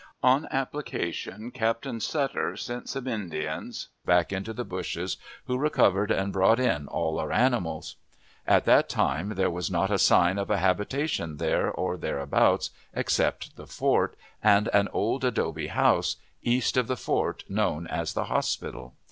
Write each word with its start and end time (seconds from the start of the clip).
On 0.23 0.47
application, 0.49 1.51
Captain 1.51 1.99
Butter 2.11 2.57
sent 2.57 2.89
some 2.89 3.05
Indians 3.07 3.89
back 4.03 4.33
into 4.33 4.51
the 4.51 4.65
bushes, 4.65 5.17
who 5.45 5.59
recovered 5.59 6.09
and 6.09 6.33
brought 6.33 6.59
in 6.59 6.87
all 6.87 7.19
our 7.19 7.31
animals. 7.31 7.97
At 8.47 8.65
that 8.65 8.89
time 8.89 9.35
there 9.35 9.51
was 9.51 9.69
not 9.69 9.89
the 9.91 9.99
sign 9.99 10.39
of 10.39 10.49
a 10.49 10.57
habitation 10.57 11.37
there 11.37 11.69
or 11.69 11.97
thereabouts, 11.97 12.71
except 12.95 13.57
the 13.57 13.67
fort, 13.67 14.15
and 14.41 14.69
an 14.69 14.87
old 14.91 15.23
adobe 15.23 15.67
house, 15.67 16.15
east 16.41 16.77
of 16.77 16.87
the 16.87 16.97
fort, 16.97 17.43
known 17.47 17.85
as 17.85 18.13
the 18.13 18.23
hospital. 18.23 18.95